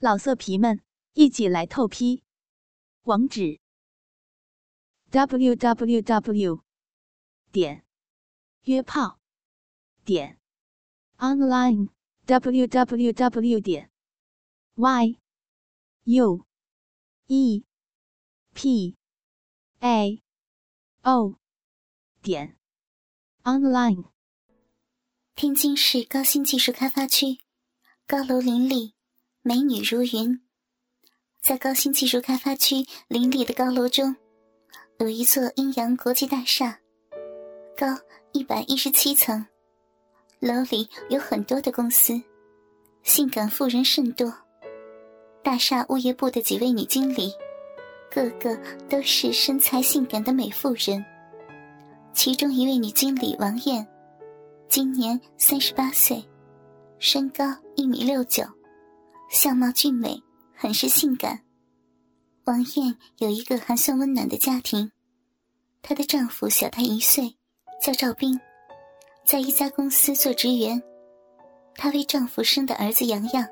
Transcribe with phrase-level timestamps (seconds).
[0.00, 0.80] 老色皮们，
[1.14, 2.22] 一起来透批！
[3.02, 3.58] 网址
[5.10, 6.62] ：w w w
[7.50, 7.84] 点
[8.62, 9.18] 约炮
[10.04, 10.38] 点
[11.16, 11.88] online
[12.26, 13.90] w w w 点
[14.76, 15.18] y
[16.04, 16.46] u
[17.26, 17.64] e
[18.54, 18.96] p
[19.80, 20.22] a
[21.02, 21.40] o
[22.22, 22.56] 点
[23.42, 24.12] online。
[25.34, 27.40] 天津市高新技术开发区，
[28.06, 28.97] 高楼林立。
[29.48, 30.38] 美女如云，
[31.40, 34.14] 在高新技术开发区林立的高楼中，
[34.98, 36.78] 有一座阴阳国际大厦，
[37.74, 37.86] 高
[38.32, 39.46] 一百一十七层，
[40.38, 42.20] 楼里有很多的公司，
[43.02, 44.30] 性感妇人甚多。
[45.42, 47.32] 大厦物业部的几位女经理，
[48.10, 48.54] 个个
[48.86, 51.02] 都是身材性感的美妇人。
[52.12, 53.88] 其中一位女经理王艳，
[54.68, 56.22] 今年三十八岁，
[56.98, 58.44] 身高一米六九。
[59.28, 60.22] 相貌俊美，
[60.54, 61.40] 很是性感。
[62.44, 64.90] 王艳有一个还算温暖的家庭，
[65.82, 67.36] 她的丈夫小她一岁，
[67.82, 68.40] 叫赵斌，
[69.26, 70.82] 在一家公司做职员。
[71.74, 73.46] 她为丈夫生的儿子洋洋，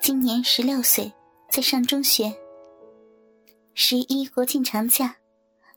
[0.00, 1.12] 今年十六岁，
[1.50, 2.32] 在上中学。
[3.74, 5.16] 十一国庆长假，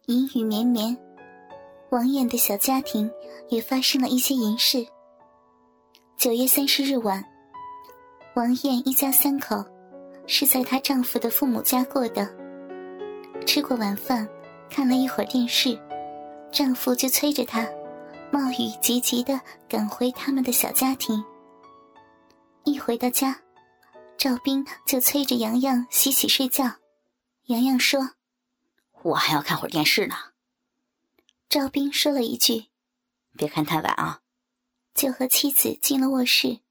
[0.06, 0.96] 阴雨绵绵，
[1.90, 3.10] 王艳的小家庭
[3.50, 4.86] 也发生了一些淫事。
[6.18, 7.33] 九月三十日晚。
[8.36, 9.64] 王艳一家三口
[10.26, 12.26] 是在她丈夫的父母家过的。
[13.46, 14.28] 吃过晚饭，
[14.72, 15.80] 看了一会儿电视，
[16.52, 17.70] 丈夫就催着她，
[18.32, 19.40] 冒雨急急的
[19.70, 21.24] 赶回他们的小家庭。
[22.64, 23.40] 一回到家，
[24.18, 26.64] 赵斌就催着洋洋洗洗睡觉。
[27.46, 28.14] 洋洋说
[29.04, 30.16] ：“我还要看会儿电视呢。”
[31.50, 32.66] 赵斌说了一句
[33.38, 34.22] ：“别看太晚啊。”
[34.96, 36.62] 就和妻子进了卧室，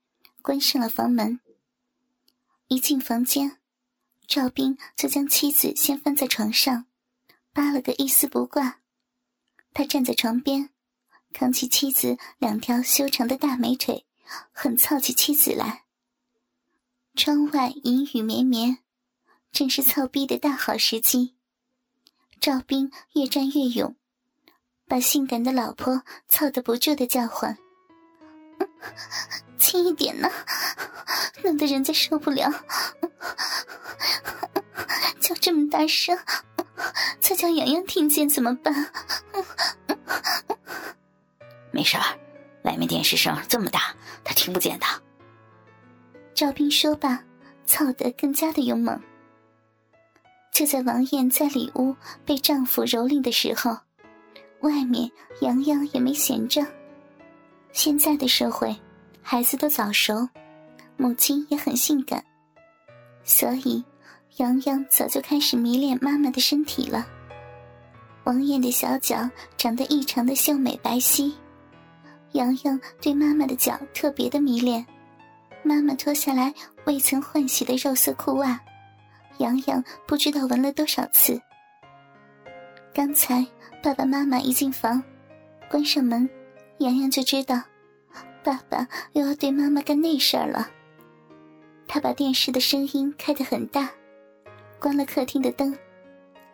[0.43, 1.39] 关上了房门。
[2.73, 3.59] 一进房间，
[4.27, 6.87] 赵斌就将妻子掀翻在床上，
[7.53, 8.81] 扒了个一丝不挂。
[9.75, 10.71] 他站在床边，
[11.35, 14.07] 扛起妻子两条修长的大美腿，
[14.53, 15.85] 狠操起妻子来。
[17.15, 18.79] 窗外阴雨绵绵，
[19.51, 21.37] 正是操逼的大好时机。
[22.41, 23.95] 赵斌越战越勇，
[24.87, 27.59] 把性感的老婆操得不住的叫唤。
[29.59, 30.31] 轻一点呢，
[31.43, 32.51] 弄得人家受不了。
[35.21, 36.19] 叫这么大声，
[37.21, 38.91] 再叫洋洋听见怎么办？
[41.71, 42.05] 没事儿，
[42.65, 44.87] 外面电视声这么大，他听不见的。
[46.35, 47.23] 赵斌说罢，
[47.65, 49.01] 操得更加的勇猛。
[50.53, 51.97] 就在王艳在里屋
[52.27, 53.79] 被丈夫蹂躏的时候，
[54.61, 56.67] 外面洋洋也没闲着。
[57.73, 58.75] 现在的社会，
[59.23, 60.29] 孩子都早熟，
[60.97, 62.23] 母亲也很性感，
[63.25, 63.83] 所以
[64.37, 67.07] 洋洋早就开始迷恋妈妈的身体了。
[68.25, 71.33] 王艳的小脚长得异常的秀美白皙，
[72.33, 74.87] 洋洋对妈妈的脚特别的迷恋。
[75.65, 76.53] 妈妈脱下来
[76.85, 78.61] 未曾换洗的肉色裤袜，
[79.39, 81.41] 洋洋不知道闻了多少次。
[82.93, 83.47] 刚才
[83.83, 85.03] 爸爸妈妈一进房，
[85.71, 86.29] 关上门。
[86.83, 87.63] 洋洋就知道，
[88.45, 90.69] 爸爸又要对妈妈干那事儿了。
[91.87, 93.91] 他把电视的声音开得很大，
[94.79, 95.77] 关了客厅的灯，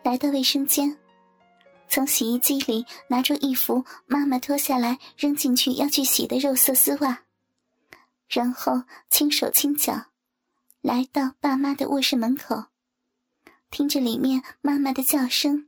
[0.03, 0.97] 来到卫生间，
[1.87, 7.23] 从洗衣机里拿出一副妈妈脱下来扔进去要去洗的肉色丝袜，
[8.27, 10.05] 然后轻手轻脚，
[10.81, 12.65] 来到爸妈的卧室门口，
[13.71, 15.67] 听着里面妈妈的叫声。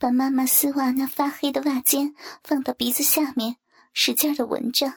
[0.00, 3.56] 把妈妈丝袜那发黑的袜尖放到鼻子下面，
[4.00, 4.94] 使劲的闻着。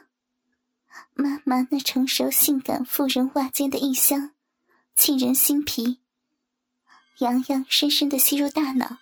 [1.16, 4.34] 妈妈那成熟性感妇人袜尖的异香，
[4.96, 6.02] 沁人心脾。
[7.18, 8.98] 洋洋深深的吸入大脑，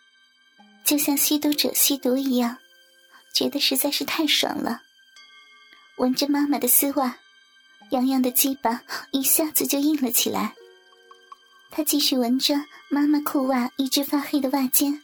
[0.85, 2.59] 就像吸毒者吸毒一样，
[3.35, 4.83] 觉得实在是太爽了。
[5.97, 7.17] 闻着妈妈的丝袜，
[7.89, 8.81] 洋洋的鸡巴
[9.11, 10.55] 一下子就硬了起来。
[11.71, 12.55] 他继续闻着
[12.89, 15.01] 妈妈裤袜一只发黑的袜尖。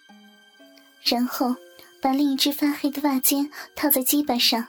[1.04, 1.54] 然后，
[2.02, 4.66] 把另一只发黑的袜尖套在鸡巴上，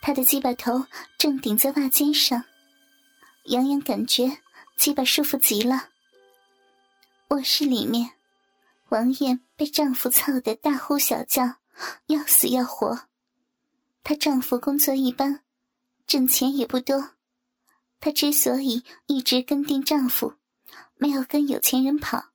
[0.00, 0.86] 他的鸡巴头
[1.18, 2.44] 正顶在袜尖上，
[3.44, 4.38] 杨洋感觉
[4.76, 5.88] 鸡巴舒服极了。
[7.28, 8.12] 卧室里面，
[8.88, 11.56] 王艳被丈夫操得大呼小叫，
[12.06, 13.00] 要死要活。
[14.02, 15.42] 她丈夫工作一般，
[16.06, 17.10] 挣钱也不多，
[18.00, 20.34] 她之所以一直跟定丈夫，
[20.96, 22.30] 没有跟有钱人跑，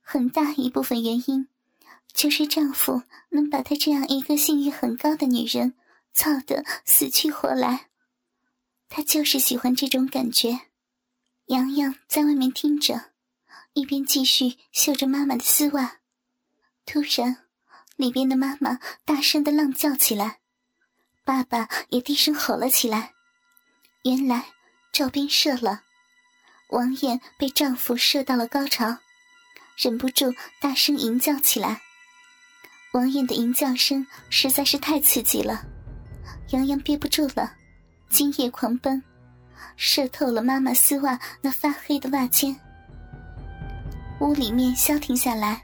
[0.00, 1.46] 很大一部分原因。
[2.12, 5.74] 就是丈夫能把她这样一个性欲很高的女人
[6.12, 7.88] 操得死去活来，
[8.88, 10.60] 她就是喜欢这种感觉。
[11.46, 13.12] 洋洋在外面听着，
[13.72, 16.00] 一边继续嗅着妈妈的丝袜。
[16.86, 17.48] 突然，
[17.96, 20.40] 里边的妈妈大声的浪叫起来，
[21.24, 23.14] 爸爸也低声吼了起来。
[24.04, 24.46] 原来
[24.92, 25.82] 赵斌射了，
[26.70, 28.98] 王艳被丈夫射到了高潮，
[29.76, 31.80] 忍不住大声吟叫起来。
[32.92, 35.64] 王艳的吟叫声实在是太刺激了，
[36.50, 37.52] 洋洋憋不住了，
[38.08, 39.02] 精液狂奔。
[39.76, 42.58] 射透了妈妈丝袜那发黑的袜尖，
[44.20, 45.62] 屋里面消停下来，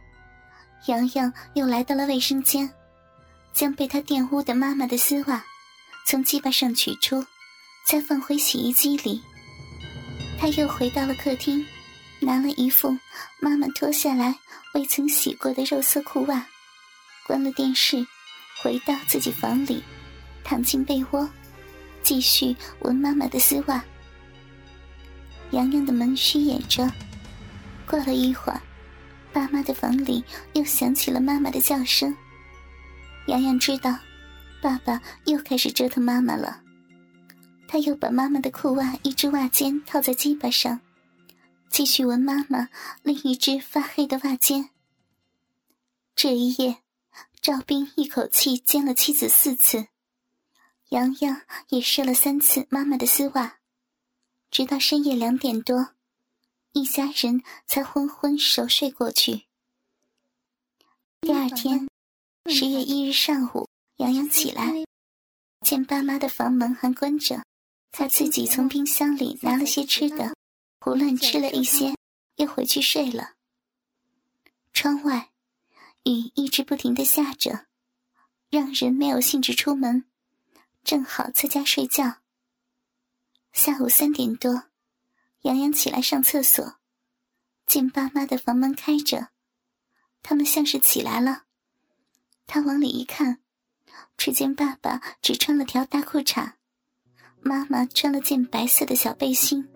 [0.86, 2.70] 洋洋又来到了卫生间，
[3.52, 5.44] 将被他玷污的妈妈的丝袜
[6.06, 7.24] 从鸡巴上取出，
[7.86, 9.22] 再放回洗衣机里。
[10.38, 11.66] 他又回到了客厅，
[12.20, 12.96] 拿了一副
[13.40, 14.34] 妈妈脱下来
[14.74, 16.46] 未曾洗过的肉色裤袜，
[17.26, 18.06] 关了电视，
[18.62, 19.82] 回到自己房里，
[20.46, 21.28] 躺进被窝。
[22.04, 23.84] 继续闻妈妈的丝袜。
[25.50, 26.88] 洋洋的门虚掩着。
[27.84, 28.62] 过了一会儿，
[29.32, 32.16] 爸妈的房里又响起了妈妈的叫声。
[33.26, 33.98] 洋洋知道，
[34.62, 36.62] 爸爸又开始折腾妈妈了。
[37.66, 40.80] 他又把妈妈的裤袜一只袜尖套在鸡巴上，
[41.68, 42.68] 继续闻妈妈
[43.02, 44.70] 另一只发黑的袜尖。
[46.14, 46.76] 这一夜，
[47.40, 49.88] 赵斌一口气奸了妻子四次。
[50.90, 53.58] 洋洋也试了三次妈妈的丝袜，
[54.52, 55.94] 直到深夜两点多，
[56.72, 59.46] 一家人才昏昏熟睡过去。
[61.20, 61.88] 第二天，
[62.46, 64.84] 十月一日上午，洋洋起来，
[65.62, 67.44] 见爸妈的房门还关着，
[67.90, 70.36] 他自己从冰箱里拿了些吃的，
[70.78, 71.96] 胡乱吃了一些，
[72.36, 73.32] 又回去睡了。
[74.72, 75.30] 窗外，
[76.04, 77.66] 雨一直不停的下着，
[78.50, 80.04] 让人没有兴致出门。
[80.86, 82.18] 正好在家睡觉。
[83.52, 84.66] 下午三点多，
[85.42, 86.76] 洋洋起来上厕所，
[87.66, 89.30] 见爸妈的房门开着，
[90.22, 91.42] 他们像是起来了。
[92.46, 93.40] 他往里一看，
[94.16, 96.52] 只见爸爸只穿了条大裤衩，
[97.40, 99.68] 妈妈穿了件白色的小背心，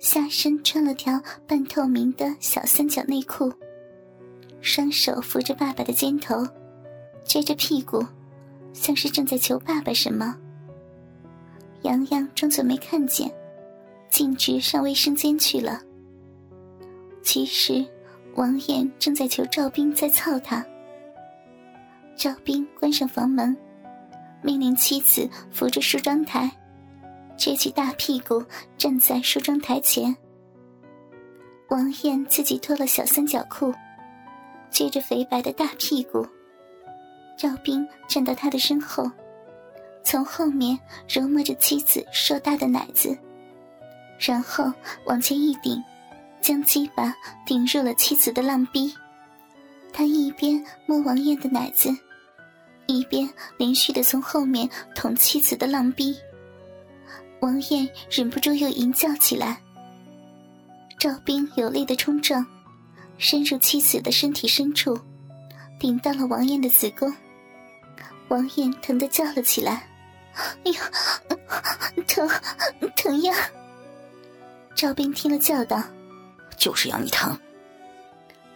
[0.00, 3.54] 下身穿了条半透明的小三角内裤，
[4.60, 6.44] 双手扶着爸爸的肩头，
[7.24, 8.04] 撅着屁股。
[8.76, 10.36] 像是正在求爸爸什么。
[11.82, 13.32] 洋洋装作没看见，
[14.10, 15.80] 径直上卫生间去了。
[17.22, 17.84] 其实，
[18.34, 20.64] 王艳正在求赵斌在操他。
[22.14, 23.56] 赵斌关上房门，
[24.42, 26.50] 命令妻子扶着梳妆台，
[27.38, 28.44] 撅起大屁股
[28.76, 30.14] 站在梳妆台前。
[31.68, 33.72] 王艳自己脱了小三角裤，
[34.70, 36.26] 撅着肥白的大屁股。
[37.36, 39.10] 赵斌站到他的身后，
[40.02, 40.78] 从后面
[41.08, 43.16] 揉摸着妻子硕大的奶子，
[44.18, 44.72] 然后
[45.04, 45.82] 往前一顶，
[46.40, 48.92] 将鸡巴顶入了妻子的浪逼。
[49.92, 51.94] 他一边摸王艳的奶子，
[52.86, 53.28] 一边
[53.58, 56.16] 连续的从后面捅妻子的浪逼。
[57.40, 59.60] 王艳忍不住又淫叫起来。
[60.98, 62.44] 赵斌有力的冲撞，
[63.18, 64.98] 深入妻子的身体深处，
[65.78, 67.12] 顶到了王艳的子宫。
[68.28, 69.86] 王艳疼得叫了起来
[70.64, 70.80] ：“哎呀，
[72.06, 72.28] 疼，
[72.96, 73.34] 疼呀！”
[74.74, 75.82] 赵斌听了叫道
[76.58, 77.38] ：“就是要你疼。”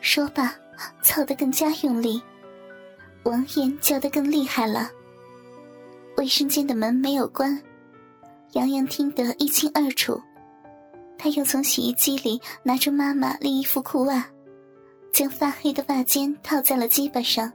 [0.01, 0.55] 说罢，
[1.03, 2.21] 操得更加用力。
[3.23, 4.91] 王艳叫得更厉害了。
[6.17, 7.61] 卫生间的门没有关，
[8.53, 10.21] 洋洋听得一清二楚。
[11.19, 14.27] 他又从洗衣机里拿出妈妈另一副裤袜，
[15.13, 17.53] 将发黑的袜尖套在了鸡巴上。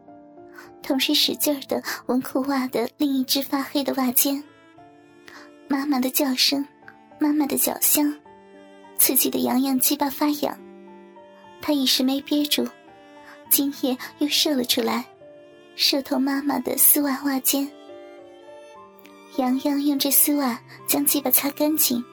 [0.81, 4.43] 同时使劲儿的闻裤袜的另一只发黑的袜尖。
[5.67, 6.65] 妈妈的叫声，
[7.19, 8.15] 妈妈的脚香，
[8.97, 10.57] 刺激的洋洋鸡巴发痒。
[11.61, 12.67] 他一时没憋住，
[13.49, 15.03] 精液又射了出来，
[15.75, 17.67] 射透妈妈的丝袜袜尖。
[19.37, 22.03] 洋洋用这丝袜将鸡巴擦干净，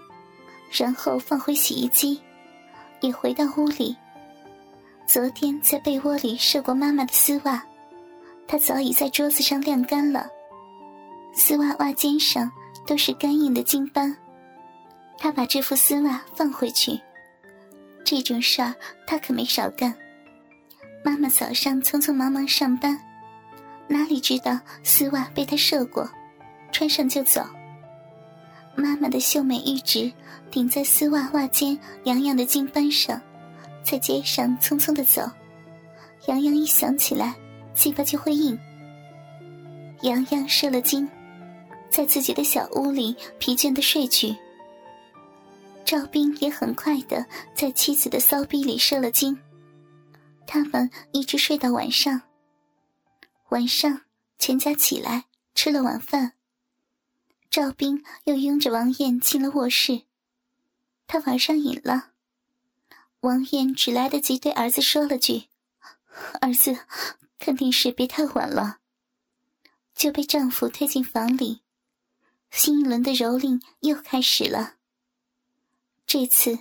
[0.71, 2.19] 然后放回洗衣机，
[3.01, 3.95] 也回到屋里。
[5.07, 7.63] 昨天在被窝里射过妈妈的丝袜。
[8.47, 10.27] 他早已在桌子上晾干了，
[11.35, 12.51] 丝袜袜尖上
[12.87, 14.15] 都是干硬的金斑。
[15.19, 17.01] 他把这副丝袜放回去，
[18.05, 18.75] 这种事儿
[19.07, 19.95] 他可没少干。
[21.05, 22.99] 妈妈早上匆匆忙忙上班，
[23.89, 26.09] 哪里知道丝袜被他射过，
[26.71, 27.43] 穿上就走。
[28.75, 30.13] 妈妈的秀美玉指
[30.51, 33.21] 顶在丝袜袜尖洋洋的金斑上，
[33.83, 35.23] 在街上匆匆的走。
[36.27, 37.35] 洋洋一想起来。
[37.75, 38.59] 鸡巴就会硬。
[40.02, 41.09] 洋洋射了精，
[41.91, 44.37] 在自己的小屋里疲倦的睡去。
[45.85, 49.38] 赵斌也很快的在妻子的骚逼里射了精，
[50.47, 52.23] 他们一直睡到晚上。
[53.50, 54.02] 晚上，
[54.38, 56.33] 全家起来吃了晚饭。
[57.50, 60.02] 赵斌又拥着王艳进了卧室，
[61.07, 62.12] 他玩上瘾了。
[63.21, 65.45] 王艳只来得及对儿子说了句
[66.41, 66.79] ：“儿子，
[67.43, 68.79] 肯定是别太晚了。”
[69.97, 71.63] 就被丈夫推进房里，
[72.53, 74.77] 新一轮的蹂躏又开始了。
[76.07, 76.61] 这次，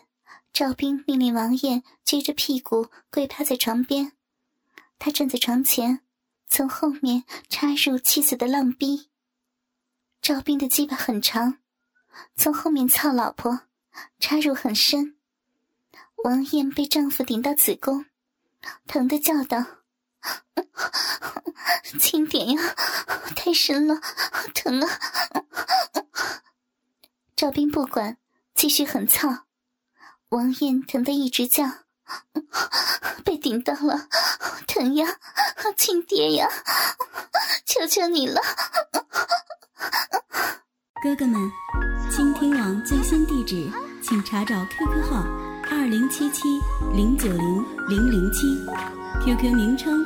[0.52, 4.14] 赵斌命令王艳撅着屁股跪趴在床边，
[4.98, 6.02] 他站在床前，
[6.48, 9.10] 从后面插入妻子的浪逼。
[10.20, 11.60] 赵斌的鸡巴很长，
[12.36, 13.62] 从后面操老婆，
[14.20, 15.16] 插入很深。
[16.24, 18.06] 王艳被丈夫顶到子宫，
[18.88, 19.66] 疼得叫道
[22.00, 22.76] ：“轻点呀，
[23.36, 24.00] 太深了，
[24.54, 25.00] 疼啊！”
[27.36, 28.18] 赵斌不管。
[28.54, 29.46] 继续狠操，
[30.30, 31.66] 王艳疼得一直叫，
[33.26, 34.08] 被顶到了，
[34.68, 35.18] 疼呀，
[35.76, 36.48] 亲爹呀，
[37.66, 38.40] 求求你了！
[41.02, 41.52] 哥哥们，
[42.12, 43.68] 倾听网最新地址，
[44.04, 45.24] 请查找 QQ 号
[45.72, 46.60] 二零七七
[46.94, 48.64] 零九零零零七
[49.26, 50.06] ，QQ 名称